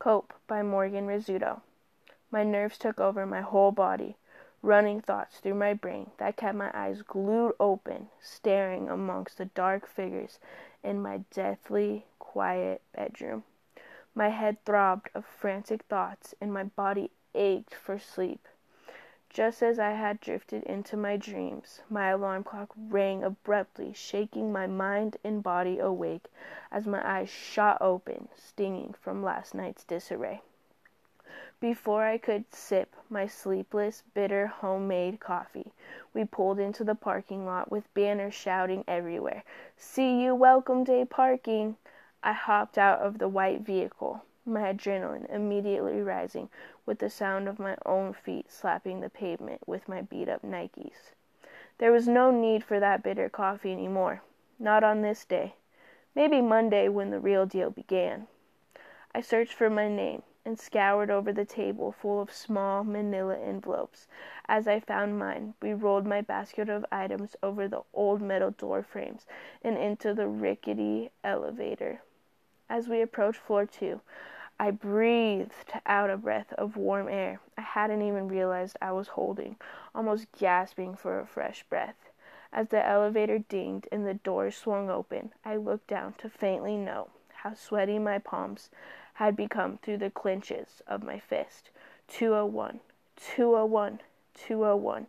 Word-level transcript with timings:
Cope 0.00 0.32
by 0.46 0.62
Morgan 0.62 1.06
Rizzuto. 1.06 1.60
My 2.30 2.42
nerves 2.42 2.78
took 2.78 2.98
over 2.98 3.26
my 3.26 3.42
whole 3.42 3.70
body, 3.70 4.16
running 4.62 5.02
thoughts 5.02 5.40
through 5.40 5.56
my 5.56 5.74
brain 5.74 6.10
that 6.16 6.38
kept 6.38 6.56
my 6.56 6.70
eyes 6.72 7.02
glued 7.02 7.52
open, 7.60 8.08
staring 8.18 8.88
amongst 8.88 9.36
the 9.36 9.44
dark 9.44 9.86
figures 9.86 10.38
in 10.82 11.02
my 11.02 11.18
deathly 11.30 12.06
quiet 12.18 12.80
bedroom. 12.96 13.44
My 14.14 14.30
head 14.30 14.64
throbbed 14.64 15.10
of 15.14 15.26
frantic 15.26 15.82
thoughts, 15.82 16.34
and 16.40 16.50
my 16.50 16.64
body 16.64 17.10
ached 17.34 17.74
for 17.74 17.98
sleep. 17.98 18.48
Just 19.32 19.62
as 19.62 19.78
I 19.78 19.90
had 19.92 20.18
drifted 20.18 20.64
into 20.64 20.96
my 20.96 21.16
dreams, 21.16 21.82
my 21.88 22.08
alarm 22.08 22.42
clock 22.42 22.70
rang 22.76 23.22
abruptly, 23.22 23.92
shaking 23.92 24.50
my 24.50 24.66
mind 24.66 25.18
and 25.22 25.40
body 25.40 25.78
awake 25.78 26.26
as 26.72 26.88
my 26.88 27.00
eyes 27.08 27.28
shot 27.28 27.78
open, 27.80 28.28
stinging 28.34 28.92
from 28.92 29.22
last 29.22 29.54
night's 29.54 29.84
disarray. 29.84 30.42
Before 31.60 32.02
I 32.02 32.18
could 32.18 32.52
sip 32.52 32.96
my 33.08 33.28
sleepless, 33.28 34.02
bitter 34.14 34.48
homemade 34.48 35.20
coffee, 35.20 35.70
we 36.12 36.24
pulled 36.24 36.58
into 36.58 36.82
the 36.82 36.96
parking 36.96 37.46
lot 37.46 37.70
with 37.70 37.94
banners 37.94 38.34
shouting 38.34 38.82
everywhere, 38.88 39.44
CU 39.78 40.34
welcome 40.34 40.82
day 40.82 41.04
parking! 41.04 41.76
I 42.20 42.32
hopped 42.32 42.76
out 42.76 42.98
of 42.98 43.18
the 43.18 43.28
white 43.28 43.60
vehicle 43.60 44.24
my 44.46 44.72
adrenaline 44.72 45.28
immediately 45.30 46.00
rising 46.00 46.48
with 46.86 46.98
the 46.98 47.10
sound 47.10 47.48
of 47.48 47.58
my 47.58 47.76
own 47.84 48.12
feet 48.12 48.50
slapping 48.50 49.00
the 49.00 49.10
pavement 49.10 49.60
with 49.66 49.88
my 49.88 50.02
beat 50.02 50.28
up 50.28 50.42
Nikes. 50.42 51.12
There 51.78 51.92
was 51.92 52.08
no 52.08 52.30
need 52.30 52.64
for 52.64 52.80
that 52.80 53.02
bitter 53.02 53.28
coffee 53.28 53.72
any 53.72 53.88
more. 53.88 54.22
Not 54.58 54.84
on 54.84 55.02
this 55.02 55.24
day. 55.24 55.54
Maybe 56.14 56.40
Monday 56.40 56.88
when 56.88 57.10
the 57.10 57.20
real 57.20 57.46
deal 57.46 57.70
began. 57.70 58.26
I 59.14 59.20
searched 59.20 59.54
for 59.54 59.70
my 59.70 59.88
name 59.88 60.22
and 60.44 60.58
scoured 60.58 61.10
over 61.10 61.32
the 61.32 61.44
table 61.44 61.92
full 61.92 62.20
of 62.20 62.32
small 62.32 62.82
manila 62.84 63.38
envelopes. 63.38 64.08
As 64.48 64.66
I 64.66 64.80
found 64.80 65.18
mine, 65.18 65.54
we 65.60 65.74
rolled 65.74 66.06
my 66.06 66.20
basket 66.20 66.68
of 66.68 66.84
items 66.90 67.36
over 67.42 67.68
the 67.68 67.82
old 67.92 68.20
metal 68.20 68.50
door 68.50 68.82
frames 68.82 69.26
and 69.62 69.76
into 69.76 70.14
the 70.14 70.26
rickety 70.26 71.10
elevator. 71.22 72.02
As 72.68 72.88
we 72.88 73.00
approached 73.00 73.40
floor 73.40 73.66
two, 73.66 74.00
I 74.60 74.72
breathed 74.72 75.72
out 75.86 76.10
a 76.10 76.18
breath 76.18 76.52
of 76.52 76.76
warm 76.76 77.08
air 77.08 77.40
I 77.56 77.62
hadn't 77.62 78.02
even 78.02 78.28
realized 78.28 78.76
I 78.82 78.92
was 78.92 79.08
holding, 79.08 79.56
almost 79.94 80.30
gasping 80.38 80.96
for 80.96 81.18
a 81.18 81.26
fresh 81.26 81.62
breath. 81.62 82.10
As 82.52 82.68
the 82.68 82.86
elevator 82.86 83.38
dinged 83.38 83.88
and 83.90 84.06
the 84.06 84.12
doors 84.12 84.54
swung 84.54 84.90
open, 84.90 85.32
I 85.46 85.56
looked 85.56 85.86
down 85.86 86.12
to 86.18 86.28
faintly 86.28 86.76
know 86.76 87.08
how 87.36 87.54
sweaty 87.54 87.98
my 87.98 88.18
palms 88.18 88.68
had 89.14 89.34
become 89.34 89.78
through 89.78 89.96
the 89.96 90.10
clenches 90.10 90.82
of 90.86 91.02
my 91.02 91.18
fist. 91.18 91.70
201, 92.08 92.80
201, 93.16 94.00
201. 94.34 95.06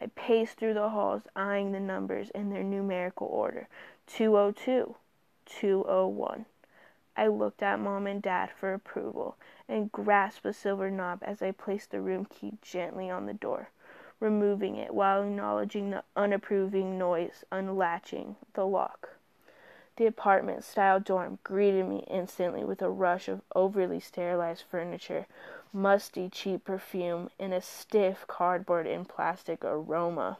I 0.00 0.06
paced 0.14 0.56
through 0.56 0.72
the 0.72 0.88
halls, 0.88 1.24
eyeing 1.36 1.72
the 1.72 1.78
numbers 1.78 2.30
in 2.30 2.48
their 2.48 2.64
numerical 2.64 3.26
order. 3.26 3.68
202, 4.06 4.96
201. 5.44 6.46
I 7.16 7.28
looked 7.28 7.62
at 7.62 7.78
mom 7.78 8.06
and 8.06 8.20
dad 8.20 8.50
for 8.50 8.74
approval 8.74 9.36
and 9.68 9.92
grasped 9.92 10.44
a 10.46 10.52
silver 10.52 10.90
knob 10.90 11.20
as 11.22 11.42
I 11.42 11.52
placed 11.52 11.90
the 11.90 12.00
room 12.00 12.24
key 12.24 12.58
gently 12.60 13.08
on 13.08 13.26
the 13.26 13.34
door, 13.34 13.68
removing 14.18 14.76
it 14.76 14.92
while 14.92 15.22
acknowledging 15.22 15.90
the 15.90 16.02
unapproving 16.16 16.98
noise 16.98 17.44
unlatching 17.52 18.36
the 18.54 18.66
lock. 18.66 19.10
The 19.96 20.06
apartment 20.06 20.64
style 20.64 20.98
dorm 20.98 21.38
greeted 21.44 21.86
me 21.86 22.04
instantly 22.08 22.64
with 22.64 22.82
a 22.82 22.90
rush 22.90 23.28
of 23.28 23.42
overly 23.54 24.00
sterilized 24.00 24.64
furniture, 24.68 25.26
musty, 25.72 26.28
cheap 26.28 26.64
perfume, 26.64 27.30
and 27.38 27.54
a 27.54 27.60
stiff 27.60 28.26
cardboard 28.26 28.88
and 28.88 29.08
plastic 29.08 29.64
aroma. 29.64 30.38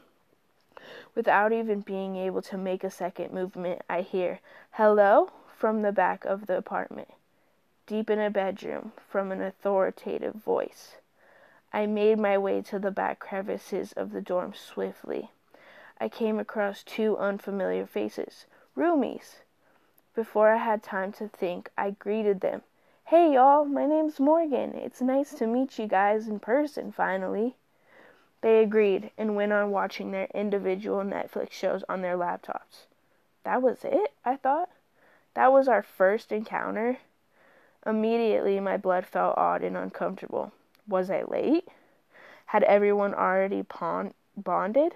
Without 1.15 1.53
even 1.53 1.79
being 1.79 2.17
able 2.17 2.41
to 2.41 2.57
make 2.57 2.83
a 2.83 2.89
second 2.89 3.31
movement, 3.31 3.81
I 3.89 4.01
hear, 4.01 4.41
Hello? 4.71 5.31
From 5.57 5.81
the 5.81 5.91
back 5.91 6.25
of 6.25 6.47
the 6.47 6.57
apartment, 6.57 7.07
deep 7.87 8.09
in 8.09 8.19
a 8.19 8.29
bedroom, 8.29 8.91
from 9.07 9.31
an 9.31 9.41
authoritative 9.41 10.33
voice. 10.35 10.97
I 11.71 11.85
made 11.85 12.19
my 12.19 12.37
way 12.37 12.61
to 12.63 12.77
the 12.77 12.91
back 12.91 13.19
crevices 13.19 13.93
of 13.93 14.11
the 14.11 14.21
dorm 14.21 14.53
swiftly. 14.53 15.31
I 15.99 16.09
came 16.09 16.39
across 16.39 16.83
two 16.83 17.17
unfamiliar 17.17 17.85
faces, 17.85 18.45
roomies. 18.77 19.37
Before 20.13 20.49
I 20.49 20.57
had 20.57 20.83
time 20.83 21.13
to 21.13 21.27
think, 21.27 21.71
I 21.77 21.91
greeted 21.91 22.41
them. 22.41 22.63
Hey 23.05 23.33
y'all, 23.33 23.65
my 23.65 23.85
name's 23.85 24.19
Morgan. 24.19 24.73
It's 24.75 25.01
nice 25.01 25.33
to 25.35 25.47
meet 25.47 25.79
you 25.79 25.87
guys 25.87 26.27
in 26.27 26.39
person 26.39 26.91
finally. 26.91 27.55
They 28.41 28.61
agreed 28.61 29.11
and 29.17 29.35
went 29.35 29.53
on 29.53 29.71
watching 29.71 30.11
their 30.11 30.27
individual 30.33 31.03
Netflix 31.03 31.51
shows 31.51 31.83
on 31.87 32.01
their 32.01 32.17
laptops. 32.17 32.87
That 33.43 33.61
was 33.61 33.83
it, 33.83 34.13
I 34.25 34.35
thought. 34.35 34.69
That 35.35 35.51
was 35.51 35.67
our 35.67 35.83
first 35.83 36.31
encounter. 36.31 36.97
Immediately, 37.85 38.59
my 38.61 38.77
blood 38.77 39.05
felt 39.05 39.37
odd 39.37 39.63
and 39.63 39.77
uncomfortable. 39.77 40.53
Was 40.87 41.11
I 41.11 41.23
late? 41.23 41.67
Had 42.47 42.63
everyone 42.63 43.13
already 43.13 43.61
pon- 43.61 44.13
bonded? 44.35 44.93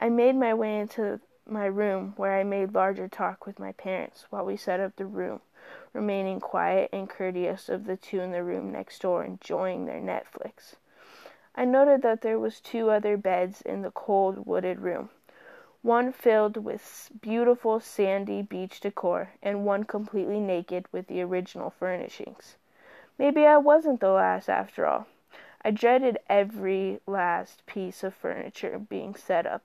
I 0.00 0.08
made 0.08 0.34
my 0.34 0.52
way 0.52 0.78
into 0.80 1.20
my 1.46 1.66
room 1.66 2.14
where 2.16 2.38
I 2.38 2.42
made 2.42 2.74
larger 2.74 3.06
talk 3.06 3.46
with 3.46 3.58
my 3.58 3.72
parents 3.72 4.26
while 4.30 4.44
we 4.44 4.56
set 4.56 4.80
up 4.80 4.96
the 4.96 5.06
room, 5.06 5.40
remaining 5.92 6.40
quiet 6.40 6.90
and 6.92 7.08
courteous 7.08 7.68
of 7.68 7.84
the 7.84 7.96
two 7.96 8.20
in 8.20 8.32
the 8.32 8.42
room 8.42 8.72
next 8.72 9.00
door 9.02 9.24
enjoying 9.24 9.84
their 9.84 10.00
Netflix. 10.00 10.74
I 11.54 11.64
noted 11.64 12.02
that 12.02 12.22
there 12.22 12.38
was 12.38 12.60
two 12.60 12.90
other 12.90 13.16
beds 13.16 13.62
in 13.62 13.82
the 13.82 13.92
cold 13.92 14.44
wooded 14.44 14.80
room 14.80 15.10
one 15.84 16.10
filled 16.10 16.56
with 16.56 17.10
beautiful 17.20 17.78
sandy 17.78 18.40
beach 18.40 18.80
decor, 18.80 19.28
and 19.42 19.66
one 19.66 19.84
completely 19.84 20.40
naked 20.40 20.86
with 20.90 21.06
the 21.08 21.20
original 21.20 21.68
furnishings. 21.68 22.56
Maybe 23.18 23.44
I 23.44 23.58
wasn't 23.58 24.00
the 24.00 24.08
last 24.08 24.48
after 24.48 24.86
all. 24.86 25.06
I 25.62 25.70
dreaded 25.72 26.16
every 26.26 27.00
last 27.06 27.66
piece 27.66 28.02
of 28.02 28.14
furniture 28.14 28.78
being 28.78 29.14
set 29.14 29.46
up. 29.46 29.62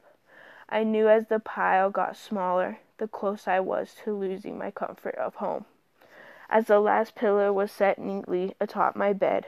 I 0.68 0.84
knew 0.84 1.08
as 1.08 1.28
the 1.28 1.40
pile 1.40 1.90
got 1.90 2.18
smaller, 2.18 2.79
the 2.97 3.08
closer 3.08 3.52
I 3.52 3.62
was 3.62 3.96
to 4.03 4.13
losing 4.13 4.58
my 4.58 4.72
comfort 4.72 5.16
of 5.16 5.35
home. 5.35 5.63
As 6.50 6.68
the 6.68 6.81
last 6.81 7.16
pillow 7.16 7.53
was 7.53 7.72
set 7.72 7.97
neatly 7.97 8.58
atop 8.59 8.94
my 8.94 9.13
bed, 9.13 9.46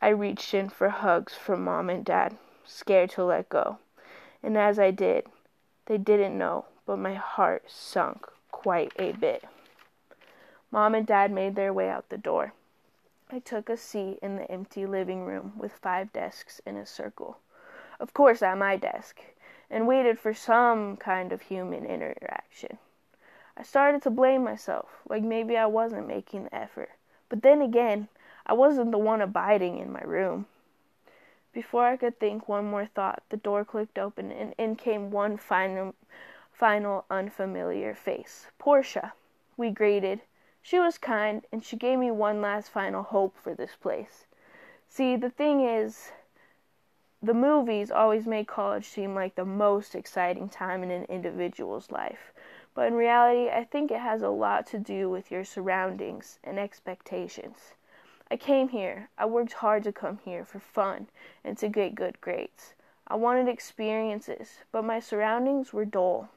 I 0.00 0.08
reached 0.08 0.54
in 0.54 0.70
for 0.70 0.88
hugs 0.88 1.34
from 1.34 1.64
mom 1.64 1.90
and 1.90 2.02
dad, 2.02 2.38
scared 2.64 3.10
to 3.10 3.24
let 3.24 3.50
go. 3.50 3.76
And 4.42 4.56
as 4.56 4.78
I 4.78 4.90
did, 4.90 5.26
they 5.86 5.98
didn't 5.98 6.38
know, 6.38 6.66
but 6.86 6.98
my 6.98 7.14
heart 7.14 7.70
sunk 7.70 8.26
quite 8.50 8.92
a 8.98 9.12
bit. 9.12 9.44
Mom 10.70 10.94
and 10.94 11.06
Dad 11.06 11.30
made 11.30 11.54
their 11.54 11.72
way 11.72 11.88
out 11.88 12.08
the 12.08 12.18
door. 12.18 12.52
I 13.30 13.38
took 13.38 13.68
a 13.68 13.76
seat 13.76 14.18
in 14.22 14.36
the 14.36 14.50
empty 14.50 14.86
living 14.86 15.24
room 15.24 15.52
with 15.56 15.72
five 15.72 16.12
desks 16.12 16.60
in 16.66 16.76
a 16.76 16.86
circle, 16.86 17.38
of 17.98 18.14
course 18.14 18.42
at 18.42 18.58
my 18.58 18.76
desk, 18.76 19.20
and 19.70 19.86
waited 19.86 20.18
for 20.18 20.34
some 20.34 20.96
kind 20.96 21.32
of 21.32 21.42
human 21.42 21.84
interaction. 21.84 22.78
I 23.56 23.62
started 23.62 24.02
to 24.02 24.10
blame 24.10 24.42
myself, 24.44 24.88
like 25.08 25.22
maybe 25.22 25.56
I 25.56 25.66
wasn't 25.66 26.08
making 26.08 26.44
the 26.44 26.54
effort. 26.54 26.90
But 27.28 27.42
then 27.42 27.62
again, 27.62 28.08
I 28.46 28.52
wasn't 28.52 28.90
the 28.90 28.98
one 28.98 29.20
abiding 29.20 29.78
in 29.78 29.92
my 29.92 30.02
room. 30.02 30.46
Before 31.54 31.86
I 31.86 31.96
could 31.96 32.18
think 32.18 32.48
one 32.48 32.64
more 32.64 32.84
thought, 32.84 33.22
the 33.28 33.36
door 33.36 33.64
clicked 33.64 33.96
open 33.96 34.32
and 34.32 34.54
in 34.58 34.74
came 34.74 35.12
one 35.12 35.36
final, 35.36 35.94
final 36.50 37.04
unfamiliar 37.08 37.94
face. 37.94 38.48
Portia. 38.58 39.12
We 39.56 39.70
greeted. 39.70 40.22
She 40.62 40.80
was 40.80 40.98
kind, 40.98 41.46
and 41.52 41.62
she 41.62 41.76
gave 41.76 42.00
me 42.00 42.10
one 42.10 42.42
last 42.42 42.70
final 42.70 43.04
hope 43.04 43.36
for 43.36 43.54
this 43.54 43.76
place. 43.76 44.26
See, 44.88 45.14
the 45.14 45.30
thing 45.30 45.60
is, 45.60 46.10
the 47.22 47.34
movies 47.34 47.92
always 47.92 48.26
make 48.26 48.48
college 48.48 48.88
seem 48.88 49.14
like 49.14 49.36
the 49.36 49.44
most 49.44 49.94
exciting 49.94 50.48
time 50.48 50.82
in 50.82 50.90
an 50.90 51.04
individual's 51.04 51.88
life. 51.88 52.32
But 52.74 52.88
in 52.88 52.94
reality, 52.94 53.48
I 53.48 53.62
think 53.62 53.92
it 53.92 54.00
has 54.00 54.22
a 54.22 54.28
lot 54.28 54.66
to 54.68 54.78
do 54.80 55.08
with 55.08 55.30
your 55.30 55.44
surroundings 55.44 56.40
and 56.42 56.58
expectations. 56.58 57.74
I 58.30 58.36
came 58.36 58.68
here. 58.68 59.08
I 59.18 59.26
worked 59.26 59.54
hard 59.54 59.84
to 59.84 59.92
come 59.92 60.18
here 60.24 60.44
for 60.44 60.58
fun 60.58 61.08
and 61.44 61.58
to 61.58 61.68
get 61.68 61.94
good 61.94 62.20
grades. 62.20 62.74
I 63.06 63.16
wanted 63.16 63.48
experiences, 63.48 64.60
but 64.72 64.84
my 64.84 64.98
surroundings 64.98 65.72
were 65.72 65.84
dull. 65.84 66.30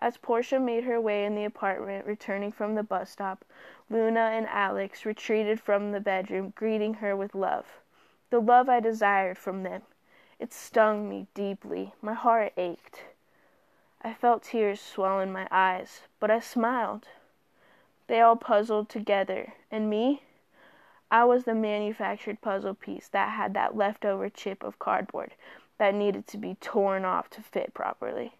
As 0.00 0.16
Portia 0.16 0.60
made 0.60 0.84
her 0.84 1.00
way 1.00 1.24
in 1.24 1.34
the 1.34 1.44
apartment 1.44 2.06
returning 2.06 2.52
from 2.52 2.74
the 2.74 2.82
bus 2.82 3.10
stop, 3.10 3.44
Luna 3.90 4.30
and 4.32 4.46
Alex 4.48 5.06
retreated 5.06 5.60
from 5.60 5.92
the 5.92 6.00
bedroom, 6.00 6.52
greeting 6.56 6.94
her 6.94 7.16
with 7.16 7.34
love. 7.34 7.80
The 8.30 8.40
love 8.40 8.68
I 8.68 8.80
desired 8.80 9.38
from 9.38 9.62
them. 9.62 9.82
It 10.38 10.52
stung 10.52 11.08
me 11.08 11.26
deeply. 11.34 11.94
My 12.00 12.14
heart 12.14 12.52
ached. 12.56 13.04
I 14.02 14.14
felt 14.14 14.44
tears 14.44 14.80
swell 14.80 15.18
in 15.20 15.32
my 15.32 15.48
eyes, 15.50 16.02
but 16.20 16.30
I 16.30 16.38
smiled. 16.38 17.08
They 18.06 18.20
all 18.20 18.36
puzzled 18.36 18.88
together, 18.88 19.54
and 19.70 19.90
me? 19.90 20.22
I 21.10 21.24
was 21.24 21.44
the 21.44 21.54
manufactured 21.54 22.40
puzzle 22.42 22.74
piece 22.74 23.08
that 23.08 23.30
had 23.30 23.54
that 23.54 23.76
leftover 23.76 24.28
chip 24.28 24.62
of 24.62 24.78
cardboard 24.78 25.32
that 25.78 25.94
needed 25.94 26.26
to 26.26 26.36
be 26.36 26.56
torn 26.60 27.04
off 27.04 27.30
to 27.30 27.42
fit 27.42 27.72
properly. 27.72 28.34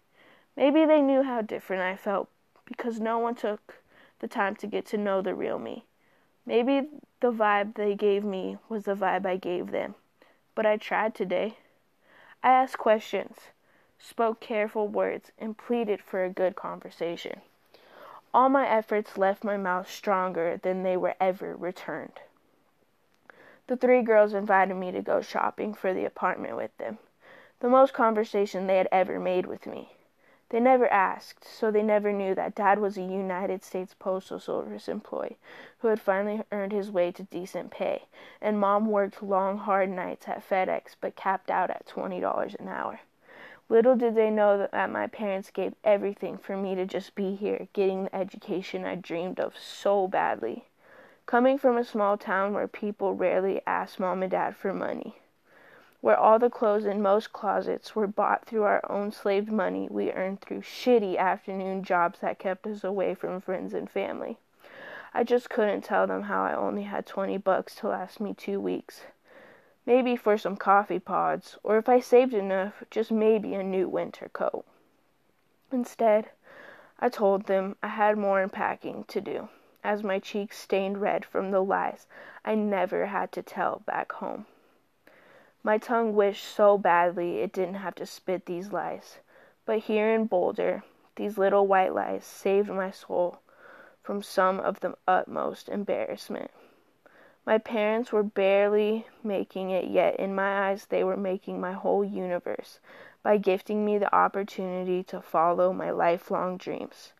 Maybe 0.55 0.85
they 0.85 1.01
knew 1.01 1.23
how 1.23 1.41
different 1.41 1.81
I 1.81 1.95
felt 1.95 2.29
because 2.65 2.99
no 2.99 3.17
one 3.17 3.33
took 3.33 3.81
the 4.19 4.27
time 4.27 4.55
to 4.57 4.67
get 4.67 4.85
to 4.87 4.97
know 4.97 5.21
the 5.21 5.33
real 5.33 5.57
me. 5.57 5.85
Maybe 6.45 6.87
the 7.21 7.31
vibe 7.31 7.75
they 7.75 7.95
gave 7.95 8.23
me 8.23 8.57
was 8.67 8.85
the 8.85 8.95
vibe 8.95 9.25
I 9.25 9.37
gave 9.37 9.71
them. 9.71 9.95
But 10.53 10.65
I 10.65 10.77
tried 10.77 11.15
today. 11.15 11.57
I 12.43 12.49
asked 12.49 12.77
questions, 12.77 13.37
spoke 13.97 14.39
careful 14.39 14.87
words, 14.87 15.31
and 15.39 15.57
pleaded 15.57 16.01
for 16.01 16.23
a 16.23 16.29
good 16.29 16.55
conversation. 16.55 17.41
All 18.33 18.49
my 18.49 18.67
efforts 18.67 19.17
left 19.17 19.43
my 19.43 19.57
mouth 19.57 19.89
stronger 19.89 20.57
than 20.61 20.83
they 20.83 20.95
were 20.95 21.15
ever 21.19 21.55
returned. 21.55 22.19
The 23.69 23.77
three 23.77 24.01
girls 24.01 24.33
invited 24.33 24.73
me 24.73 24.91
to 24.93 25.03
go 25.03 25.21
shopping 25.21 25.75
for 25.75 25.93
the 25.93 26.03
apartment 26.03 26.55
with 26.55 26.75
them, 26.79 26.97
the 27.59 27.69
most 27.69 27.93
conversation 27.93 28.65
they 28.65 28.77
had 28.77 28.89
ever 28.91 29.19
made 29.19 29.45
with 29.45 29.67
me. 29.67 29.93
They 30.49 30.59
never 30.59 30.91
asked, 30.91 31.45
so 31.45 31.69
they 31.69 31.83
never 31.83 32.11
knew 32.11 32.33
that 32.33 32.55
Dad 32.55 32.79
was 32.79 32.97
a 32.97 33.03
United 33.03 33.63
States 33.63 33.93
Postal 33.93 34.39
Service 34.39 34.87
employee 34.87 35.37
who 35.77 35.89
had 35.89 36.01
finally 36.01 36.41
earned 36.51 36.71
his 36.71 36.89
way 36.89 37.11
to 37.11 37.21
decent 37.21 37.69
pay, 37.69 38.05
and 38.41 38.59
Mom 38.59 38.87
worked 38.87 39.21
long, 39.21 39.59
hard 39.59 39.89
nights 39.89 40.27
at 40.27 40.41
FedEx 40.43 40.95
but 40.99 41.15
capped 41.15 41.51
out 41.51 41.69
at 41.69 41.85
$20 41.85 42.59
an 42.59 42.67
hour. 42.67 43.01
Little 43.69 43.95
did 43.95 44.15
they 44.15 44.31
know 44.31 44.57
that 44.57 44.89
my 44.89 45.05
parents 45.05 45.51
gave 45.51 45.75
everything 45.83 46.39
for 46.39 46.57
me 46.57 46.73
to 46.73 46.87
just 46.87 47.13
be 47.13 47.35
here, 47.35 47.67
getting 47.73 48.05
the 48.05 48.15
education 48.15 48.83
I 48.83 48.95
dreamed 48.95 49.39
of 49.39 49.55
so 49.59 50.07
badly. 50.07 50.65
Coming 51.29 51.59
from 51.59 51.77
a 51.77 51.83
small 51.83 52.17
town 52.17 52.55
where 52.55 52.67
people 52.67 53.13
rarely 53.13 53.61
asked 53.67 53.99
Mom 53.99 54.23
and 54.23 54.31
Dad 54.31 54.55
for 54.55 54.73
money, 54.73 55.21
where 56.01 56.17
all 56.17 56.39
the 56.39 56.49
clothes 56.49 56.87
in 56.87 57.03
most 57.03 57.31
closets 57.31 57.95
were 57.95 58.07
bought 58.07 58.45
through 58.45 58.63
our 58.63 58.81
own 58.89 59.11
slaved 59.11 59.51
money 59.51 59.87
we 59.91 60.11
earned 60.11 60.41
through 60.41 60.61
shitty 60.61 61.19
afternoon 61.19 61.83
jobs 61.83 62.21
that 62.21 62.39
kept 62.39 62.65
us 62.65 62.83
away 62.83 63.13
from 63.13 63.39
friends 63.39 63.75
and 63.75 63.91
family. 63.91 64.39
I 65.13 65.23
just 65.23 65.51
couldn't 65.51 65.83
tell 65.83 66.07
them 66.07 66.23
how 66.23 66.43
I 66.45 66.55
only 66.55 66.81
had 66.81 67.05
20 67.05 67.37
bucks 67.37 67.75
to 67.75 67.89
last 67.89 68.19
me 68.19 68.33
two 68.33 68.59
weeks. 68.59 69.01
Maybe 69.85 70.15
for 70.15 70.35
some 70.35 70.57
coffee 70.57 70.97
pods, 70.97 71.59
or 71.61 71.77
if 71.77 71.87
I 71.87 71.99
saved 71.99 72.33
enough, 72.33 72.83
just 72.89 73.11
maybe 73.11 73.53
a 73.53 73.61
new 73.61 73.87
winter 73.87 74.31
coat. 74.33 74.65
Instead, 75.71 76.31
I 76.99 77.07
told 77.09 77.45
them 77.45 77.75
I 77.83 77.89
had 77.89 78.17
more 78.17 78.41
unpacking 78.41 79.03
to 79.09 79.21
do, 79.21 79.49
as 79.83 80.03
my 80.03 80.19
cheeks 80.19 80.57
stained 80.57 80.99
red 80.99 81.23
from 81.23 81.51
the 81.51 81.61
lies 81.61 82.07
I 82.43 82.55
never 82.55 83.05
had 83.07 83.31
to 83.33 83.41
tell 83.41 83.81
back 83.85 84.11
home. 84.13 84.45
My 85.63 85.77
tongue 85.77 86.15
wished 86.15 86.45
so 86.45 86.77
badly 86.77 87.39
it 87.39 87.51
didn't 87.51 87.75
have 87.75 87.95
to 87.95 88.05
spit 88.05 88.45
these 88.45 88.71
lies, 88.71 89.19
but 89.65 89.79
here 89.79 90.13
in 90.13 90.25
Boulder, 90.25 90.83
these 91.15 91.37
little 91.37 91.67
white 91.67 91.93
lies 91.93 92.23
saved 92.23 92.69
my 92.69 92.91
soul 92.91 93.39
from 94.01 94.23
some 94.23 94.59
of 94.59 94.79
the 94.79 94.95
utmost 95.07 95.69
embarrassment. 95.69 96.49
My 97.45 97.57
parents 97.57 98.11
were 98.11 98.23
barely 98.23 99.05
making 99.23 99.69
it, 99.71 99.85
yet 99.85 100.15
in 100.19 100.33
my 100.33 100.69
eyes 100.69 100.85
they 100.85 101.03
were 101.03 101.17
making 101.17 101.59
my 101.59 101.73
whole 101.73 102.05
universe 102.05 102.79
by 103.21 103.37
gifting 103.37 103.85
me 103.85 103.97
the 103.97 104.13
opportunity 104.15 105.03
to 105.03 105.21
follow 105.21 105.73
my 105.73 105.91
lifelong 105.91 106.57
dreams. 106.57 107.13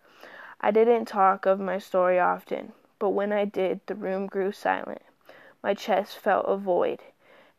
I 0.62 0.72
didn't 0.72 1.06
talk 1.06 1.46
of 1.46 1.60
my 1.60 1.78
story 1.78 2.20
often, 2.20 2.74
but 3.00 3.10
when 3.10 3.32
I 3.32 3.46
did, 3.46 3.82
the 3.86 3.96
room 3.96 4.28
grew 4.28 4.52
silent. 4.52 5.02
My 5.64 5.74
chest 5.74 6.18
felt 6.18 6.46
a 6.48 6.58
void 6.58 7.02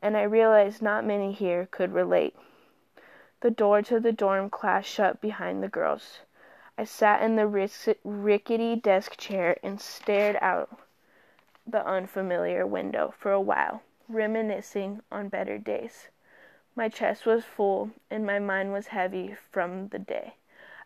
and 0.02 0.16
I 0.16 0.22
realized 0.22 0.80
not 0.80 1.04
many 1.04 1.32
here 1.32 1.68
could 1.70 1.92
relate. 1.92 2.34
The 3.40 3.50
door 3.50 3.82
to 3.82 4.00
the 4.00 4.12
dorm 4.12 4.50
class 4.50 4.86
shut 4.86 5.20
behind 5.20 5.62
the 5.62 5.68
girls. 5.68 6.20
I 6.78 6.84
sat 6.84 7.22
in 7.22 7.36
the 7.36 7.46
rickety 8.04 8.76
desk 8.76 9.16
chair 9.18 9.58
and 9.62 9.80
stared 9.80 10.38
out 10.40 10.78
the 11.66 11.86
unfamiliar 11.86 12.66
window 12.66 13.12
for 13.18 13.32
a 13.32 13.40
while, 13.40 13.82
reminiscing 14.08 15.02
on 15.12 15.28
better 15.28 15.58
days. 15.58 16.08
My 16.74 16.88
chest 16.88 17.26
was 17.26 17.44
full 17.44 17.90
and 18.10 18.24
my 18.24 18.38
mind 18.38 18.72
was 18.72 18.88
heavy 18.88 19.36
from 19.50 19.88
the 19.88 19.98
day. 19.98 20.34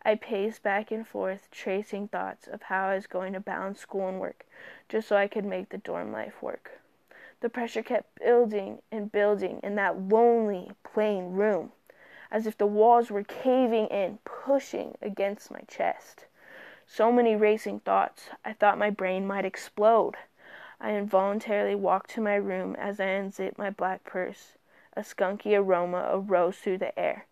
I 0.07 0.17
paced 0.17 0.63
back 0.63 0.91
and 0.91 1.07
forth, 1.07 1.51
tracing 1.51 2.09
thoughts 2.09 2.47
of 2.47 2.63
how 2.63 2.89
I 2.89 2.95
was 2.95 3.07
going 3.07 3.33
to 3.33 3.41
balance 3.41 3.81
school 3.81 4.09
and 4.09 4.21
work, 4.21 4.45
just 4.89 5.09
so 5.09 5.17
I 5.17 5.29
could 5.29 5.47
make 5.47 5.71
the 5.71 5.79
dorm 5.79 6.13
life 6.13 6.43
work. 6.43 6.81
The 7.41 7.49
pressure 7.49 7.83
kept 7.83 8.21
building 8.21 8.83
and 8.93 9.11
building 9.11 9.61
in 9.63 9.77
that 9.77 9.99
lonely, 9.99 10.73
plain 10.83 11.33
room, 11.33 11.73
as 12.31 12.47
if 12.47 12.59
the 12.59 12.67
walls 12.67 13.11
were 13.11 13.25
caving 13.25 13.87
in, 13.87 14.19
pushing 14.25 14.97
against 15.01 15.51
my 15.51 15.61
chest. 15.69 16.27
So 16.87 17.11
many 17.11 17.35
racing 17.35 17.81
thoughts, 17.81 18.29
I 18.45 18.53
thought 18.53 18.77
my 18.77 18.91
brain 18.91 19.27
might 19.27 19.47
explode. 19.47 20.17
I 20.81 20.93
involuntarily 20.93 21.75
walked 21.75 22.11
to 22.11 22.21
my 22.21 22.35
room 22.35 22.77
as 22.77 23.01
I 23.01 23.07
unzipped 23.07 23.57
my 23.57 23.71
black 23.71 24.05
purse. 24.05 24.53
A 24.95 25.01
skunky 25.01 25.57
aroma 25.57 26.11
arose 26.13 26.59
through 26.59 26.79
the 26.79 26.99
air. 26.99 27.25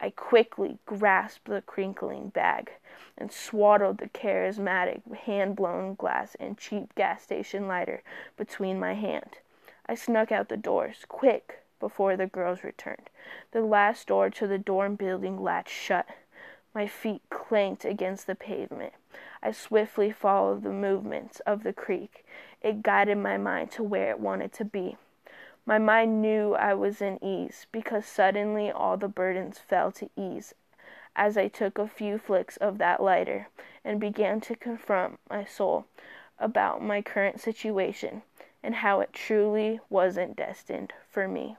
I 0.00 0.10
quickly 0.10 0.78
grasped 0.84 1.46
the 1.46 1.62
crinkling 1.62 2.28
bag 2.28 2.72
and 3.16 3.32
swaddled 3.32 3.98
the 3.98 4.08
charismatic 4.08 5.02
hand 5.24 5.56
blown 5.56 5.94
glass 5.94 6.36
and 6.38 6.58
cheap 6.58 6.94
gas 6.94 7.22
station 7.22 7.66
lighter 7.66 8.02
between 8.36 8.78
my 8.78 8.94
hand. 8.94 9.38
I 9.86 9.94
snuck 9.94 10.30
out 10.30 10.48
the 10.48 10.56
doors, 10.56 11.04
quick, 11.08 11.62
before 11.80 12.16
the 12.16 12.26
girls 12.26 12.64
returned. 12.64 13.08
The 13.52 13.62
last 13.62 14.08
door 14.08 14.30
to 14.30 14.46
the 14.46 14.58
dorm 14.58 14.96
building 14.96 15.42
latched 15.42 15.70
shut. 15.70 16.06
My 16.74 16.86
feet 16.86 17.22
clanked 17.30 17.84
against 17.84 18.26
the 18.26 18.34
pavement. 18.34 18.92
I 19.42 19.52
swiftly 19.52 20.10
followed 20.10 20.62
the 20.62 20.70
movements 20.70 21.40
of 21.40 21.62
the 21.62 21.72
creek. 21.72 22.24
It 22.60 22.82
guided 22.82 23.18
my 23.18 23.38
mind 23.38 23.70
to 23.72 23.82
where 23.82 24.10
it 24.10 24.20
wanted 24.20 24.52
to 24.54 24.64
be. 24.64 24.96
My 25.68 25.78
mind 25.78 26.22
knew 26.22 26.54
I 26.54 26.74
was 26.74 27.02
in 27.02 27.22
ease 27.22 27.66
because 27.72 28.06
suddenly 28.06 28.70
all 28.70 28.96
the 28.96 29.08
burdens 29.08 29.58
fell 29.58 29.90
to 29.92 30.08
ease 30.16 30.54
as 31.16 31.36
I 31.36 31.48
took 31.48 31.76
a 31.76 31.88
few 31.88 32.18
flicks 32.18 32.56
of 32.58 32.78
that 32.78 33.02
lighter 33.02 33.48
and 33.84 33.98
began 33.98 34.40
to 34.42 34.54
confront 34.54 35.18
my 35.28 35.44
soul 35.44 35.86
about 36.38 36.82
my 36.82 37.02
current 37.02 37.40
situation 37.40 38.22
and 38.62 38.76
how 38.76 39.00
it 39.00 39.12
truly 39.12 39.80
wasn't 39.90 40.36
destined 40.36 40.92
for 41.10 41.26
me. 41.26 41.56